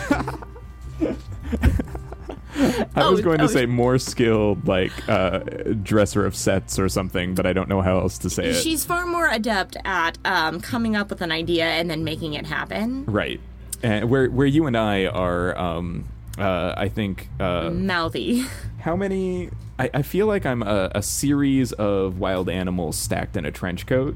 I 2.95 3.09
was 3.09 3.19
Oh, 3.19 3.23
going 3.23 3.37
to 3.37 3.45
oh, 3.45 3.47
say 3.47 3.65
more 3.65 3.97
skilled, 3.97 4.67
like 4.67 4.91
uh, 5.07 5.39
dresser 5.83 6.25
of 6.25 6.35
sets 6.35 6.77
or 6.77 6.89
something, 6.89 7.35
but 7.35 7.45
I 7.45 7.53
don't 7.53 7.69
know 7.69 7.81
how 7.81 7.99
else 7.99 8.17
to 8.19 8.29
say 8.29 8.47
it. 8.49 8.55
She's 8.55 8.83
far 8.83 9.05
more 9.05 9.27
adept 9.29 9.77
at 9.85 10.17
um, 10.25 10.59
coming 10.59 10.95
up 10.95 11.09
with 11.09 11.21
an 11.21 11.31
idea 11.31 11.65
and 11.65 11.89
then 11.89 12.03
making 12.03 12.33
it 12.33 12.45
happen. 12.45 13.05
right, 13.05 13.39
and 13.81 14.09
where 14.09 14.29
where 14.29 14.47
you 14.47 14.65
and 14.65 14.75
I 14.75 15.05
are, 15.05 15.57
um, 15.57 16.05
uh, 16.39 16.73
I 16.77 16.89
think. 16.89 17.29
Uh, 17.39 17.69
Mouthy. 17.69 18.45
how 18.79 18.95
many? 18.95 19.49
I, 19.77 19.89
I 19.93 20.01
feel 20.01 20.27
like 20.27 20.45
I'm 20.45 20.63
a, 20.63 20.91
a 20.95 21.01
series 21.01 21.71
of 21.73 22.19
wild 22.19 22.49
animals 22.49 22.97
stacked 22.97 23.37
in 23.37 23.45
a 23.45 23.51
trench 23.51 23.85
coat. 23.85 24.15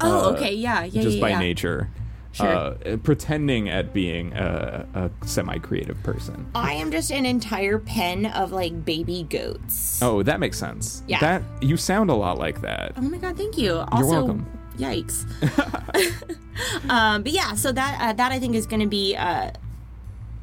Oh, 0.00 0.30
uh, 0.30 0.32
okay, 0.32 0.52
yeah, 0.52 0.84
yeah, 0.84 1.02
just 1.02 1.16
yeah. 1.16 1.20
by 1.20 1.30
yeah. 1.30 1.38
nature. 1.38 1.90
Sure. 2.32 2.46
Uh, 2.46 2.96
pretending 3.02 3.68
at 3.68 3.92
being 3.92 4.32
a, 4.34 4.86
a 4.94 5.26
semi-creative 5.26 6.00
person. 6.04 6.48
I 6.54 6.74
am 6.74 6.92
just 6.92 7.10
an 7.10 7.26
entire 7.26 7.78
pen 7.80 8.26
of 8.26 8.52
like 8.52 8.84
baby 8.84 9.26
goats. 9.28 10.00
Oh, 10.00 10.22
that 10.22 10.38
makes 10.38 10.56
sense. 10.56 11.02
Yeah. 11.08 11.18
That 11.18 11.42
you 11.60 11.76
sound 11.76 12.08
a 12.08 12.14
lot 12.14 12.38
like 12.38 12.60
that. 12.60 12.92
Oh 12.96 13.00
my 13.00 13.18
god, 13.18 13.36
thank 13.36 13.58
you. 13.58 13.74
You're 13.74 13.88
also, 13.90 14.10
welcome. 14.10 14.46
Yikes. 14.78 15.26
um, 16.88 17.24
but 17.24 17.32
yeah, 17.32 17.54
so 17.54 17.72
that 17.72 17.98
uh, 18.00 18.12
that 18.12 18.30
I 18.30 18.38
think 18.38 18.54
is 18.54 18.66
going 18.66 18.80
to 18.80 18.88
be 18.88 19.16
uh, 19.16 19.50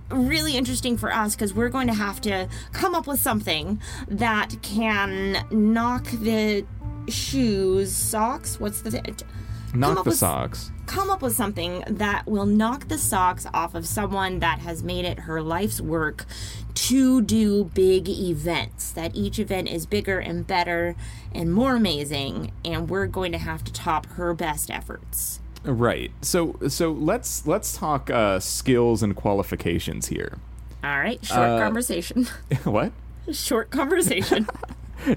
really 0.10 0.56
interesting 0.58 0.98
for 0.98 1.14
us 1.14 1.36
because 1.36 1.54
we're 1.54 1.70
going 1.70 1.88
to 1.88 1.94
have 1.94 2.22
to 2.22 2.48
come 2.72 2.96
up 2.96 3.08
with 3.08 3.20
something 3.20 3.82
that 4.08 4.56
can 4.62 5.46
knock 5.52 6.06
the 6.06 6.66
shoes, 7.10 7.94
socks. 7.96 8.60
What's 8.60 8.82
the 8.82 9.02
Knock 9.74 10.04
the 10.04 10.10
with- 10.10 10.18
socks. 10.18 10.72
come 10.86 11.10
up 11.10 11.22
with 11.22 11.36
something 11.36 11.84
that 11.88 12.26
will 12.26 12.46
knock 12.46 12.88
the 12.88 12.98
socks 12.98 13.46
off 13.54 13.76
of 13.76 13.86
someone 13.86 14.40
that 14.40 14.60
has 14.60 14.82
made 14.82 15.04
it 15.06 15.20
her 15.20 15.42
life's 15.42 15.82
work 15.82 16.26
to 16.74 17.22
do 17.22 17.66
big 17.66 18.08
events. 18.08 18.92
That 18.92 19.14
each 19.16 19.40
event 19.40 19.68
is 19.68 19.86
bigger 19.86 20.20
and 20.20 20.48
better 20.48 20.96
and 21.34 21.54
more 21.54 21.76
amazing, 21.76 22.54
and 22.64 22.90
we're 22.90 23.08
going 23.08 23.34
to 23.34 23.38
have 23.38 23.64
to 23.66 23.74
top 23.74 24.06
her 24.12 24.34
best 24.34 24.72
efforts. 24.72 25.42
Right. 25.64 26.12
So 26.22 26.58
so 26.68 26.92
let's 26.92 27.46
let's 27.48 27.76
talk 27.78 28.10
uh, 28.10 28.40
skills 28.40 29.04
and 29.04 29.16
qualifications 29.16 30.08
here. 30.08 30.38
All 30.84 30.98
right, 31.00 31.24
short 31.26 31.40
Uh, 31.40 31.60
conversation. 31.60 32.26
what? 32.64 32.92
short 33.32 33.70
conversation. 33.72 34.48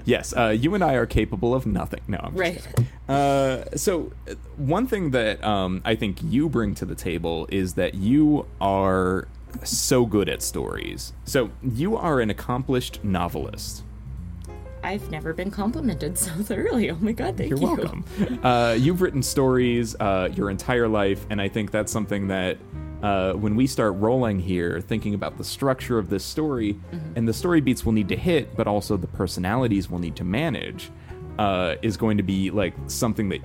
Yes. 0.05 0.31
Uh, 0.37 0.49
you 0.49 0.75
and 0.75 0.83
I 0.83 0.93
are 0.93 1.07
capable 1.07 1.55
of 1.55 1.65
nothing. 1.65 2.01
No. 2.07 2.19
I'm 2.21 2.35
right. 2.35 2.61
Uh, 3.09 3.63
so 3.75 4.11
uh, 4.29 4.35
one 4.55 4.85
thing 4.85 5.09
that 5.09 5.43
um, 5.43 5.81
I 5.83 5.95
think 5.95 6.19
you 6.21 6.49
bring 6.49 6.75
to 6.75 6.85
the 6.85 6.93
table 6.93 7.47
is 7.51 7.73
that 7.73 7.95
you 7.95 8.45
are 8.61 9.27
so 9.63 10.05
good 10.05 10.29
at 10.29 10.43
stories. 10.43 11.13
So 11.25 11.49
you 11.63 11.97
are 11.97 12.19
an 12.21 12.29
accomplished 12.29 13.03
novelist. 13.03 13.83
I've 14.83 15.09
never 15.11 15.33
been 15.33 15.51
complimented 15.51 16.17
so 16.17 16.31
thoroughly. 16.31 16.89
Oh 16.91 16.97
my 16.99 17.11
god, 17.11 17.37
thank 17.37 17.49
You're 17.49 17.59
you. 17.59 17.67
welcome. 17.67 18.05
Uh, 18.43 18.75
you've 18.79 19.01
written 19.01 19.23
stories 19.23 19.95
uh, 19.99 20.29
your 20.35 20.49
entire 20.49 20.87
life, 20.87 21.25
and 21.29 21.41
I 21.41 21.47
think 21.47 21.71
that's 21.71 21.91
something 21.91 22.27
that 22.27 22.57
uh, 23.03 23.33
when 23.33 23.55
we 23.55 23.65
start 23.65 23.95
rolling 23.95 24.39
here, 24.39 24.79
thinking 24.79 25.13
about 25.13 25.37
the 25.37 25.43
structure 25.43 25.97
of 25.97 26.09
this 26.09 26.23
story, 26.23 26.79
and 27.15 27.27
the 27.27 27.33
story 27.33 27.61
beats 27.61 27.85
we'll 27.85 27.93
need 27.93 28.09
to 28.09 28.15
hit, 28.15 28.55
but 28.55 28.67
also 28.67 28.95
the 28.97 29.07
personalities 29.07 29.89
we'll 29.89 29.99
need 29.99 30.15
to 30.15 30.23
manage, 30.23 30.91
uh, 31.39 31.75
is 31.81 31.97
going 31.97 32.17
to 32.17 32.23
be 32.23 32.51
like 32.51 32.73
something 32.87 33.29
that 33.29 33.41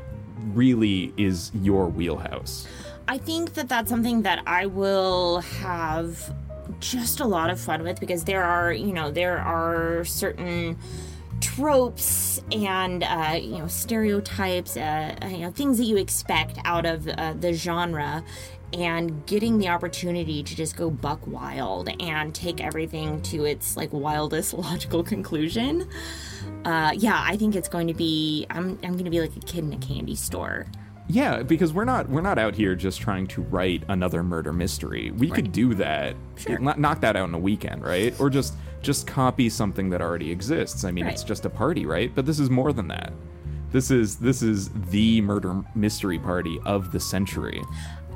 really 0.52 1.12
is 1.16 1.50
your 1.54 1.88
wheelhouse. 1.88 2.66
I 3.08 3.18
think 3.18 3.54
that 3.54 3.68
that's 3.68 3.88
something 3.88 4.22
that 4.22 4.42
I 4.46 4.66
will 4.66 5.40
have 5.40 6.34
just 6.80 7.20
a 7.20 7.24
lot 7.24 7.50
of 7.50 7.60
fun 7.60 7.82
with 7.82 8.00
because 8.00 8.24
there 8.24 8.42
are, 8.42 8.72
you 8.72 8.92
know, 8.92 9.10
there 9.10 9.38
are 9.38 10.04
certain 10.04 10.76
tropes 11.40 12.42
and 12.52 13.02
uh, 13.02 13.38
you 13.40 13.58
know 13.58 13.66
stereotypes, 13.66 14.76
uh, 14.76 15.14
you 15.30 15.38
know 15.38 15.50
things 15.50 15.78
that 15.78 15.84
you 15.84 15.96
expect 15.96 16.58
out 16.64 16.86
of 16.86 17.08
uh, 17.08 17.34
the 17.38 17.52
genre, 17.52 18.24
and 18.72 19.24
getting 19.26 19.58
the 19.58 19.68
opportunity 19.68 20.42
to 20.42 20.54
just 20.56 20.76
go 20.76 20.90
buck 20.90 21.20
wild 21.26 21.88
and 22.00 22.34
take 22.34 22.60
everything 22.60 23.20
to 23.22 23.44
its 23.44 23.76
like 23.76 23.92
wildest 23.92 24.54
logical 24.58 25.02
conclusion. 25.02 25.88
Uh, 26.64 26.92
yeah, 26.96 27.22
I 27.24 27.36
think 27.36 27.54
it's 27.54 27.68
going 27.68 27.86
to 27.88 27.94
be. 27.94 28.46
I'm 28.50 28.78
I'm 28.82 28.92
going 28.92 29.04
to 29.04 29.10
be 29.10 29.20
like 29.20 29.36
a 29.36 29.40
kid 29.40 29.64
in 29.64 29.72
a 29.72 29.78
candy 29.78 30.14
store. 30.16 30.66
Yeah, 31.08 31.42
because 31.44 31.72
we're 31.72 31.84
not 31.84 32.08
we're 32.08 32.20
not 32.20 32.36
out 32.36 32.56
here 32.56 32.74
just 32.74 33.00
trying 33.00 33.28
to 33.28 33.42
write 33.42 33.84
another 33.88 34.24
murder 34.24 34.52
mystery. 34.52 35.12
We 35.12 35.30
could 35.30 35.52
do 35.52 35.72
that, 35.74 36.16
Sure. 36.34 36.58
knock 36.58 37.00
that 37.02 37.14
out 37.14 37.28
in 37.28 37.34
a 37.34 37.38
weekend, 37.38 37.84
right? 37.84 38.18
Or 38.20 38.28
just 38.28 38.54
just 38.86 39.06
copy 39.06 39.48
something 39.50 39.90
that 39.90 40.00
already 40.00 40.30
exists. 40.30 40.84
I 40.84 40.92
mean, 40.92 41.06
it's 41.06 41.24
just 41.24 41.44
a 41.44 41.50
party, 41.50 41.84
right? 41.84 42.14
But 42.14 42.24
this 42.24 42.38
is 42.38 42.48
more 42.48 42.72
than 42.72 42.88
that. 42.88 43.12
This 43.72 43.90
is 43.90 44.16
this 44.16 44.42
is 44.42 44.70
the 44.90 45.20
murder 45.20 45.62
mystery 45.74 46.18
party 46.18 46.60
of 46.64 46.92
the 46.92 47.00
century. 47.00 47.62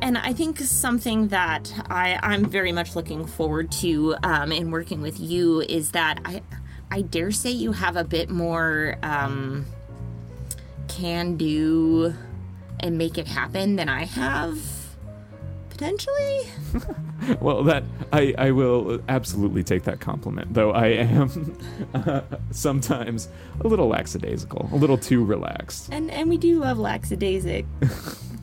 And 0.00 0.16
I 0.16 0.32
think 0.32 0.58
something 0.60 1.28
that 1.28 1.70
I, 1.90 2.18
I'm 2.22 2.46
very 2.46 2.72
much 2.72 2.96
looking 2.96 3.26
forward 3.26 3.70
to 3.72 4.14
um, 4.22 4.50
in 4.50 4.70
working 4.70 5.02
with 5.02 5.20
you 5.20 5.60
is 5.60 5.90
that 5.90 6.20
I, 6.24 6.40
I 6.90 7.02
dare 7.02 7.32
say 7.32 7.50
you 7.50 7.72
have 7.72 7.96
a 7.96 8.04
bit 8.04 8.30
more 8.30 8.96
um, 9.02 9.66
can 10.88 11.36
do 11.36 12.14
and 12.78 12.96
make 12.96 13.18
it 13.18 13.26
happen 13.26 13.76
than 13.76 13.90
I 13.90 14.04
have, 14.04 14.58
potentially. 15.80 16.40
Well, 17.38 17.64
that 17.64 17.84
I 18.14 18.34
I 18.38 18.50
will 18.50 19.02
absolutely 19.06 19.62
take 19.62 19.82
that 19.84 20.00
compliment, 20.00 20.54
though 20.54 20.72
I 20.72 20.86
am 20.86 21.54
uh, 21.92 22.22
sometimes 22.50 23.28
a 23.60 23.68
little 23.68 23.88
lackadaisical, 23.88 24.70
a 24.72 24.76
little 24.76 24.96
too 24.96 25.22
relaxed. 25.22 25.90
And 25.92 26.10
and 26.10 26.30
we 26.30 26.38
do 26.38 26.60
love 26.60 26.78
laxadaisic, 26.78 27.66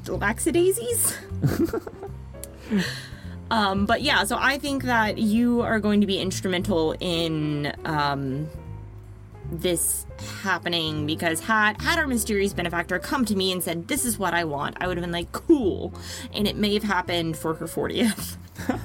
laxadaisies. 0.06 1.18
um, 3.52 3.88
but 3.88 4.04
yeah, 4.04 4.24
so 4.26 4.38
I 4.40 4.60
think 4.60 4.84
that 4.84 5.18
you 5.18 5.62
are 5.62 5.80
going 5.80 6.00
to 6.02 6.08
be 6.08 6.20
instrumental 6.20 6.96
in 7.00 7.74
um, 7.84 8.48
this 9.52 10.06
happening 10.42 11.06
because 11.06 11.40
had 11.40 11.82
had 11.82 12.00
our 12.00 12.08
mysterious 12.08 12.54
benefactor 12.54 13.00
come 13.00 13.26
to 13.26 13.36
me 13.36 13.52
and 13.52 13.64
said 13.64 13.88
this 13.88 14.06
is 14.06 14.18
what 14.18 14.34
I 14.34 14.44
want, 14.44 14.78
I 14.80 14.88
would 14.88 14.98
have 14.98 15.04
been 15.04 15.12
like 15.12 15.32
cool, 15.32 15.94
and 16.34 16.48
it 16.48 16.56
may 16.56 16.74
have 16.74 16.84
happened 16.84 17.38
for 17.38 17.54
her 17.56 17.68
fortieth. 17.68 18.38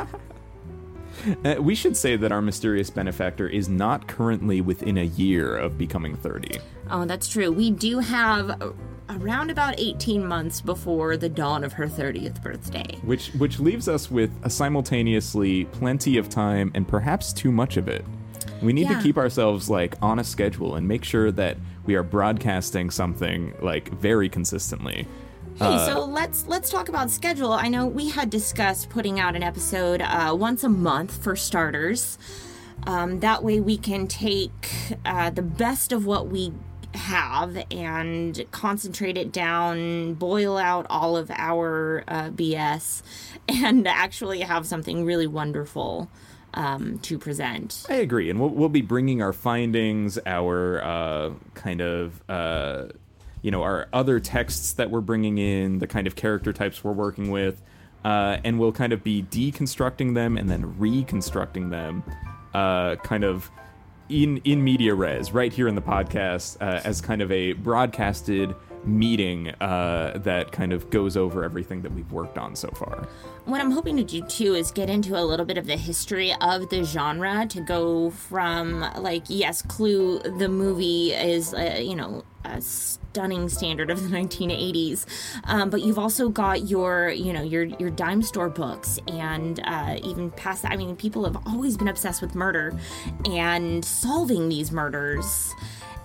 Uh, 1.45 1.55
we 1.61 1.75
should 1.75 1.97
say 1.97 2.17
that 2.17 2.33
our 2.33 2.43
mysterious 2.43 2.91
benefactor 2.91 3.47
is 3.47 3.69
not 3.69 4.09
currently 4.09 4.61
within 4.61 4.99
a 4.99 5.05
year 5.05 5.57
of 5.57 5.79
becoming 5.79 6.17
30. 6.17 6.59
Oh, 6.91 7.05
that's 7.05 7.29
true. 7.29 7.53
We 7.53 7.71
do 7.71 8.01
have 8.01 8.75
around 9.09 9.51
about 9.51 9.75
18 9.79 10.27
months 10.27 10.61
before 10.61 11.17
the 11.17 11.29
dawn 11.29 11.65
of 11.65 11.75
her 11.75 11.87
30th 11.87 12.43
birthday. 12.43 12.99
Which 13.03 13.29
which 13.35 13.61
leaves 13.61 13.89
us 13.89 14.11
with 14.11 14.31
a 14.43 14.51
simultaneously 14.51 15.67
plenty 15.67 16.17
of 16.17 16.29
time 16.29 16.71
and 16.75 16.87
perhaps 16.89 17.33
too 17.33 17.53
much 17.53 17.77
of 17.77 17.89
it. 17.89 18.05
We 18.63 18.73
need 18.73 18.83
Yeah. 18.89 18.97
to 18.97 19.03
keep 19.03 19.17
ourselves 19.19 19.69
like 19.69 19.97
on 20.01 20.19
a 20.19 20.25
schedule 20.25 20.75
and 20.77 20.87
make 20.87 21.05
sure 21.05 21.31
that 21.33 21.57
we 21.85 21.95
are 21.95 22.03
broadcasting 22.03 22.91
something 22.91 23.55
like 23.61 23.91
very 23.91 24.29
consistently. 24.29 25.07
Hey, 25.57 25.85
so 25.87 26.05
let's 26.05 26.47
let's 26.47 26.71
talk 26.71 26.89
about 26.89 27.11
schedule. 27.11 27.53
I 27.53 27.69
know 27.69 27.87
we 27.87 28.09
had 28.09 28.31
discussed 28.31 28.89
putting 28.89 29.21
out 29.21 29.37
an 29.37 29.43
episode 29.43 30.01
uh, 30.01 30.35
once 30.39 30.65
a 30.65 30.69
month 30.69 31.23
for 31.23 31.37
starters. 31.37 32.17
Um, 32.87 33.21
that 33.21 33.45
way, 33.45 33.61
we 33.61 33.77
can 33.77 34.07
take 34.07 34.73
uh, 35.05 35.31
the 35.31 35.43
best 35.43 35.93
of 35.93 36.07
what 36.07 36.29
we 36.29 36.53
have 36.95 37.57
and 37.71 38.45
concentrate 38.51 39.17
it 39.17 39.31
down, 39.33 40.15
boil 40.15 40.59
out 40.59 40.87
all 40.91 41.17
of 41.17 41.31
our 41.31 42.03
uh, 42.09 42.31
BS, 42.31 43.03
and 43.49 43.87
actually 43.87 44.41
have 44.41 44.67
something 44.67 45.05
really 45.05 45.27
wonderful 45.27 46.09
um, 46.55 46.99
to 47.01 47.19
present. 47.19 47.85
I 47.89 47.95
agree, 47.95 48.31
and 48.31 48.41
we'll, 48.41 48.51
we'll 48.51 48.69
be 48.69 48.83
bringing 48.83 49.23
our 49.23 49.33
findings, 49.33 50.19
our 50.27 50.83
uh, 50.83 51.31
kind 51.55 51.81
of, 51.81 52.23
uh, 52.29 52.87
you 53.43 53.51
know, 53.51 53.63
our 53.63 53.89
other 53.93 54.21
texts 54.21 54.75
that 54.75 54.91
we're 54.91 55.01
bringing 55.01 55.39
in, 55.39 55.79
the 55.79 55.87
kind 55.87 56.07
of 56.07 56.17
character 56.17 56.53
types 56.53 56.85
we're 56.85 56.93
working 56.93 57.31
with, 57.31 57.63
uh, 58.05 58.39
and 58.45 58.59
we'll 58.59 58.73
kind 58.73 58.93
of 58.93 59.03
be 59.03 59.23
deconstructing 59.23 60.15
them 60.15 60.37
and 60.37 60.51
then 60.51 60.79
reconstructing 60.79 61.71
them, 61.71 62.05
uh, 62.55 62.97
kind 62.97 63.25
of 63.25 63.51
in 64.09 64.39
in 64.39 64.63
media 64.63 64.95
res, 64.95 65.33
right 65.33 65.53
here 65.53 65.69
in 65.69 65.75
the 65.75 65.83
podcast, 65.83 66.57
uh, 66.61 66.81
as 66.85 67.01
kind 67.01 67.23
of 67.23 67.33
a 67.33 67.53
broadcasted 67.55 68.55
meeting 68.85 69.49
uh, 69.61 70.19
that 70.25 70.53
kind 70.53 70.73
of 70.73 70.91
goes 70.91 71.17
over 71.17 71.45
everything 71.45 71.83
that 71.83 71.93
we've 71.93 72.11
worked 72.11 72.39
on 72.39 72.57
so 72.57 72.69
far. 72.71 73.07
What 73.45 73.61
I'm 73.61 73.71
hoping 73.71 73.97
to 73.97 74.05
do 74.05 74.23
too 74.23 74.55
is 74.55 74.71
get 74.71 74.89
into 74.89 75.19
a 75.19 75.23
little 75.23 75.47
bit 75.47 75.59
of 75.59 75.67
the 75.67 75.77
history 75.77 76.35
of 76.41 76.69
the 76.69 76.85
genre 76.85 77.47
to 77.49 77.61
go 77.61 78.11
from 78.11 78.81
like 78.99 79.25
yes, 79.29 79.63
Clue 79.63 80.21
the 80.21 80.49
movie 80.49 81.13
is 81.13 81.55
uh, 81.55 81.79
you 81.81 81.97
know 81.97 82.25
a 82.45 82.61
stunning 82.61 83.49
standard 83.49 83.91
of 83.91 84.03
the 84.03 84.17
1980s, 84.17 85.07
um, 85.45 85.71
but 85.71 85.83
you've 85.83 85.99
also 85.99 86.29
got 86.29 86.69
your 86.69 87.11
you 87.11 87.33
know 87.33 87.43
your 87.43 87.65
your 87.65 87.91
dime 87.91 88.23
store 88.23 88.49
books 88.49 88.99
and 89.09 89.61
uh, 89.65 89.97
even 90.03 90.31
past 90.33 90.63
that. 90.63 90.73
I 90.73 90.77
mean, 90.77 90.97
people 90.97 91.25
have 91.25 91.37
always 91.47 91.77
been 91.77 91.89
obsessed 91.89 92.23
with 92.23 92.35
murder 92.35 92.79
and 93.25 93.85
solving 93.85 94.49
these 94.49 94.71
murders. 94.73 95.53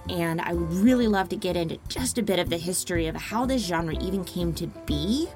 And 0.10 0.42
I 0.42 0.54
would 0.54 0.72
really 0.74 1.08
love 1.08 1.30
to 1.30 1.36
get 1.36 1.56
into 1.56 1.78
just 1.88 2.18
a 2.18 2.24
bit 2.24 2.40
of 2.40 2.50
the 2.50 2.58
history 2.58 3.08
of 3.08 3.16
how 3.16 3.46
this 3.46 3.66
genre 3.66 3.94
even 4.02 4.24
came 4.24 4.54
to 4.56 4.68
be 4.86 5.28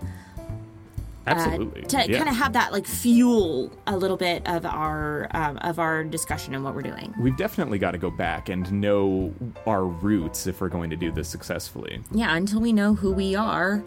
Absolutely, 1.28 1.84
to 1.84 1.98
yeah. 2.10 2.18
kind 2.18 2.30
of 2.30 2.36
have 2.36 2.54
that 2.54 2.72
like 2.72 2.88
fuel 2.88 3.72
a 3.86 3.96
little 3.96 4.18
bit 4.18 4.48
of 4.48 4.66
our 4.66 5.28
um, 5.32 5.58
of 5.58 5.78
our 5.78 6.04
discussion 6.04 6.56
and 6.56 6.64
what 6.64 6.74
we're 6.74 6.82
doing. 6.82 7.14
We've 7.20 7.38
definitely 7.38 7.78
got 7.78 7.92
to 7.92 8.00
go 8.00 8.10
back 8.10 8.50
and 8.50 8.72
know 8.72 9.34
our 9.68 9.86
roots 9.86 10.48
if 10.48 10.62
we're 10.62 10.70
going 10.70 10.90
to 10.90 10.96
do 10.96 11.12
this 11.12 11.30
successfully. 11.30 12.02
Yeah, 12.12 12.36
until 12.36 12.60
we 12.60 12.74
know 12.74 12.96
who 12.96 13.12
we 13.12 13.36
are. 13.36 13.84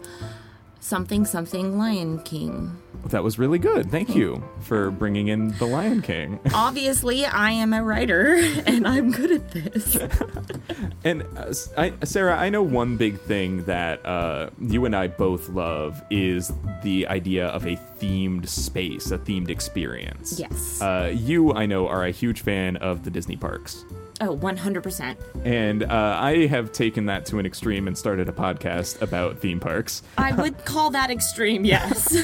Something 0.79 1.25
something 1.25 1.77
Lion 1.77 2.19
King. 2.19 2.77
That 3.09 3.23
was 3.23 3.37
really 3.37 3.59
good. 3.59 3.91
Thank 3.91 4.15
you 4.15 4.43
for 4.61 4.89
bringing 4.91 5.27
in 5.27 5.49
The 5.57 5.65
Lion 5.65 6.01
King. 6.01 6.39
Obviously, 6.53 7.25
I 7.25 7.51
am 7.51 7.71
a 7.73 7.83
writer 7.83 8.35
and 8.65 8.87
I'm 8.87 9.11
good 9.11 9.31
at 9.31 9.51
this. 9.51 9.97
And 11.05 11.21
uh, 11.37 11.53
I, 11.77 11.93
Sarah, 12.03 12.35
I 12.35 12.49
know 12.49 12.63
one 12.63 12.97
big 12.97 13.19
thing 13.21 13.63
that 13.65 14.03
uh, 14.03 14.49
you 14.59 14.85
and 14.85 14.95
I 14.95 15.07
both 15.07 15.49
love 15.49 16.01
is 16.09 16.51
the 16.81 17.07
idea 17.07 17.45
of 17.49 17.67
a 17.67 17.75
themed 17.99 18.47
space, 18.47 19.11
a 19.11 19.19
themed 19.19 19.49
experience. 19.49 20.39
Yes. 20.39 20.81
Uh, 20.81 21.13
you, 21.15 21.53
I 21.53 21.67
know, 21.67 21.87
are 21.87 22.03
a 22.05 22.11
huge 22.11 22.41
fan 22.41 22.77
of 22.77 23.03
the 23.03 23.11
Disney 23.11 23.35
parks. 23.35 23.85
Oh, 24.21 24.37
100%. 24.37 25.17
And 25.43 25.83
uh, 25.83 26.17
I 26.19 26.47
have 26.47 26.71
taken 26.71 27.05
that 27.07 27.25
to 27.27 27.39
an 27.39 27.45
extreme 27.45 27.87
and 27.87 27.97
started 27.97 28.29
a 28.29 28.31
podcast 28.31 29.01
about 29.01 29.39
theme 29.39 29.59
parks. 29.59 30.03
I 30.17 30.31
would 30.31 30.63
call 30.63 30.89
that 30.91 31.11
extreme, 31.11 31.65
yes. 31.65 32.15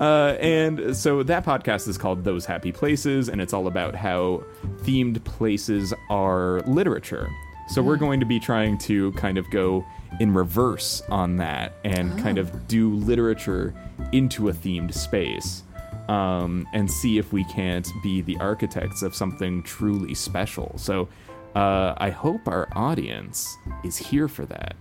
Uh, 0.00 0.36
and 0.40 0.96
so 0.96 1.24
that 1.24 1.44
podcast 1.44 1.88
is 1.88 1.98
called 1.98 2.22
Those 2.22 2.44
Happy 2.44 2.70
Places, 2.70 3.28
and 3.28 3.40
it's 3.40 3.52
all 3.52 3.66
about 3.66 3.96
how 3.96 4.44
themed 4.82 5.22
places 5.24 5.92
are 6.08 6.60
literature. 6.66 7.28
So 7.68 7.82
we're 7.82 7.96
going 7.96 8.20
to 8.20 8.26
be 8.26 8.38
trying 8.38 8.78
to 8.78 9.10
kind 9.12 9.36
of 9.36 9.48
go 9.50 9.84
in 10.20 10.32
reverse 10.32 11.02
on 11.08 11.36
that 11.36 11.74
and 11.84 12.16
kind 12.18 12.38
of 12.38 12.68
do 12.68 12.94
literature 12.94 13.74
into 14.12 14.48
a 14.48 14.52
themed 14.52 14.94
space. 14.94 15.64
Um, 16.08 16.66
and 16.72 16.90
see 16.90 17.18
if 17.18 17.32
we 17.32 17.44
can't 17.44 17.86
be 18.02 18.20
the 18.20 18.36
architects 18.38 19.02
of 19.02 19.14
something 19.14 19.62
truly 19.62 20.12
special. 20.14 20.72
So 20.76 21.08
uh, 21.54 21.94
I 21.96 22.10
hope 22.10 22.46
our 22.46 22.68
audience 22.72 23.56
is 23.84 23.96
here 23.96 24.28
for 24.28 24.46
that. 24.46 24.76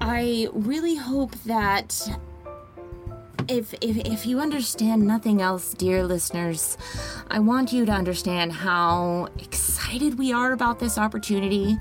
I 0.00 0.48
really 0.52 0.96
hope 0.96 1.32
that 1.44 2.08
if, 3.48 3.74
if 3.80 3.96
if 3.98 4.26
you 4.26 4.38
understand 4.38 5.06
nothing 5.06 5.42
else, 5.42 5.74
dear 5.74 6.04
listeners, 6.04 6.78
I 7.28 7.40
want 7.40 7.72
you 7.72 7.84
to 7.84 7.92
understand 7.92 8.52
how 8.52 9.28
excited 9.38 10.18
we 10.18 10.32
are 10.32 10.52
about 10.52 10.78
this 10.78 10.96
opportunity 10.96 11.76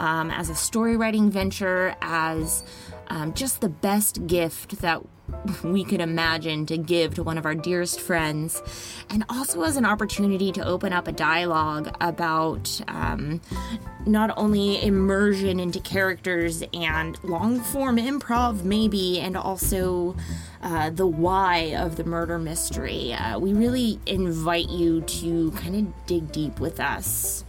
um, 0.00 0.30
as 0.30 0.48
a 0.48 0.54
story 0.54 0.96
writing 0.96 1.30
venture, 1.30 1.94
as 2.00 2.64
um, 3.08 3.34
just 3.34 3.60
the 3.60 3.68
best 3.68 4.26
gift 4.26 4.78
that 4.78 5.02
we 5.62 5.84
could 5.84 6.00
imagine 6.00 6.64
to 6.64 6.78
give 6.78 7.14
to 7.14 7.22
one 7.22 7.36
of 7.36 7.44
our 7.44 7.54
dearest 7.54 8.00
friends, 8.00 8.62
and 9.10 9.24
also 9.28 9.62
as 9.62 9.76
an 9.76 9.84
opportunity 9.84 10.52
to 10.52 10.64
open 10.64 10.94
up 10.94 11.06
a 11.06 11.12
dialogue 11.12 11.94
about 12.00 12.80
um, 12.88 13.42
not 14.06 14.32
only 14.38 14.82
immersion 14.82 15.60
into 15.60 15.78
characters 15.80 16.62
and 16.72 17.22
long 17.22 17.60
form 17.60 17.98
improv, 17.98 18.64
maybe, 18.64 19.20
and 19.20 19.36
also 19.36 20.16
uh, 20.62 20.88
the 20.88 21.06
why 21.06 21.74
of 21.76 21.96
the 21.96 22.04
murder 22.04 22.38
mystery. 22.38 23.12
Uh, 23.12 23.38
we 23.38 23.52
really 23.52 24.00
invite 24.06 24.70
you 24.70 25.02
to 25.02 25.50
kind 25.52 25.76
of 25.76 26.06
dig 26.06 26.32
deep 26.32 26.58
with 26.58 26.80
us 26.80 27.44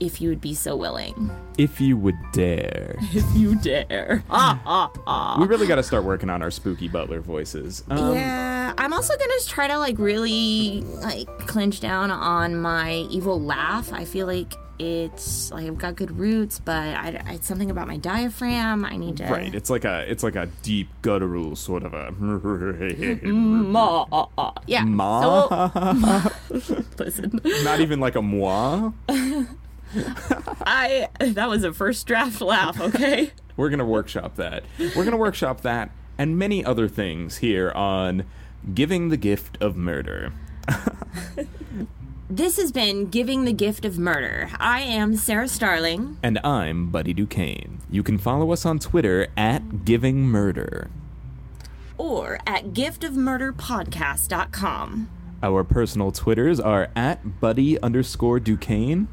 if 0.00 0.20
you 0.20 0.28
would 0.28 0.40
be 0.40 0.54
so 0.54 0.76
willing. 0.76 1.30
If 1.58 1.80
you 1.80 1.96
would 1.96 2.16
dare. 2.32 2.96
If 3.12 3.24
you 3.34 3.54
dare. 3.56 4.22
Ah, 4.30 4.60
ah, 4.66 4.90
ah. 5.06 5.36
we 5.40 5.46
really 5.46 5.66
got 5.66 5.76
to 5.76 5.82
start 5.82 6.04
working 6.04 6.28
on 6.30 6.42
our 6.42 6.50
spooky 6.50 6.88
butler 6.88 7.20
voices. 7.20 7.82
Um, 7.88 8.14
yeah, 8.14 8.72
I'm 8.76 8.92
also 8.92 9.16
gonna 9.16 9.32
try 9.46 9.66
to 9.68 9.78
like 9.78 9.98
really 9.98 10.82
like 11.02 11.26
clinch 11.46 11.80
down 11.80 12.10
on 12.10 12.56
my 12.60 13.06
evil 13.10 13.40
laugh. 13.40 13.92
I 13.92 14.04
feel 14.04 14.26
like 14.26 14.54
it's 14.78 15.50
like 15.52 15.64
I've 15.66 15.78
got 15.78 15.96
good 15.96 16.10
roots, 16.18 16.58
but 16.58 16.76
I, 16.76 17.22
I- 17.26 17.32
it's 17.32 17.46
something 17.46 17.70
about 17.70 17.88
my 17.88 17.96
diaphragm. 17.96 18.84
I 18.84 18.96
need 18.98 19.16
to. 19.18 19.24
Right, 19.24 19.54
it's 19.54 19.70
like 19.70 19.86
a 19.86 20.04
it's 20.10 20.22
like 20.22 20.36
a 20.36 20.46
deep 20.62 20.88
guttural 21.00 21.56
sort 21.56 21.82
of 21.84 21.94
a 21.94 22.10
Ma, 23.32 24.04
ah, 24.12 24.28
ah. 24.36 24.52
Yeah. 24.66 24.84
Ma? 24.84 25.48
So, 26.50 26.84
listen, 26.98 27.40
not 27.64 27.80
even 27.80 28.00
like 28.00 28.16
a 28.16 28.22
moi. 28.22 28.92
I 30.66 31.08
that 31.20 31.48
was 31.48 31.64
a 31.64 31.72
first 31.72 32.06
draft 32.06 32.40
laugh. 32.40 32.80
Okay. 32.80 33.32
We're 33.56 33.70
gonna 33.70 33.86
workshop 33.86 34.36
that. 34.36 34.64
We're 34.78 35.04
gonna 35.04 35.16
workshop 35.16 35.62
that 35.62 35.90
and 36.18 36.38
many 36.38 36.64
other 36.64 36.88
things 36.88 37.38
here 37.38 37.70
on 37.72 38.24
giving 38.74 39.08
the 39.08 39.16
gift 39.16 39.56
of 39.60 39.76
murder. 39.76 40.32
This 42.28 42.56
has 42.56 42.72
been 42.72 43.06
Giving 43.06 43.44
the 43.44 43.52
Gift 43.52 43.84
of 43.84 44.00
Murder. 44.00 44.50
I 44.58 44.80
am 44.80 45.14
Sarah 45.14 45.46
Starling. 45.46 46.18
And 46.24 46.40
I'm 46.42 46.90
Buddy 46.90 47.14
Duquesne. 47.14 47.78
You 47.88 48.02
can 48.02 48.18
follow 48.18 48.50
us 48.50 48.66
on 48.66 48.80
Twitter 48.80 49.28
at 49.36 49.84
Giving 49.84 50.26
Murder. 50.26 50.90
Or 51.96 52.40
at 52.44 52.72
giftofmurderpodcast.com. 52.72 55.08
Our 55.40 55.62
personal 55.62 56.10
Twitters 56.10 56.58
are 56.58 56.88
at 56.96 57.40
Buddy 57.40 57.80
underscore 57.80 58.40
Duquesne. 58.40 59.06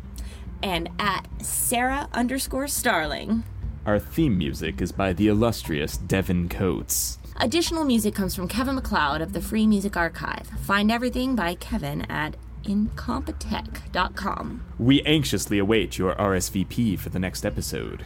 And 0.63 0.89
at 0.97 1.28
Sarah 1.43 2.08
underscore 2.13 2.67
Starling. 2.67 3.43
Our 3.86 3.99
theme 3.99 4.38
music 4.38 4.82
is 4.82 4.91
by 4.91 5.13
the 5.13 5.28
illustrious 5.28 5.97
Devin 5.97 6.49
Coates. 6.49 7.19
Additional 7.38 7.84
music 7.84 8.15
comes 8.15 8.34
from 8.34 8.47
Kevin 8.47 8.76
MacLeod 8.76 9.21
of 9.21 9.34
the 9.34 9.41
Free 9.41 9.67
Music 9.67 9.97
Archive. 9.97 10.47
Find 10.62 10.91
everything 10.91 11.36
by 11.36 11.56
Kevin 11.56 12.04
at 12.04 12.38
incompetech.com. 12.63 14.63
We 14.80 15.04
anxiously 15.04 15.60
await 15.60 15.97
your 15.97 16.15
RSVP 16.15 16.97
for 16.97 17.10
the 17.10 17.19
next 17.19 17.45
episode. 17.45 18.04